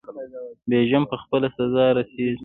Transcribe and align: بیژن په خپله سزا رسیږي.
بیژن 0.69 1.03
په 1.11 1.15
خپله 1.21 1.47
سزا 1.57 1.85
رسیږي. 1.97 2.37